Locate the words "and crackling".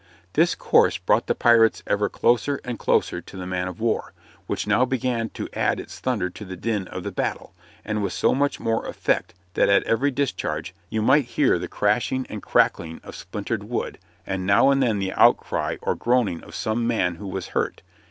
12.31-12.99